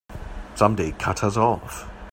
[0.55, 1.87] Somebody cut us off!